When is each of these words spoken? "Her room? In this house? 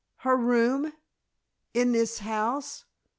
"Her 0.25 0.35
room? 0.35 0.93
In 1.75 1.91
this 1.91 2.17
house? 2.17 2.85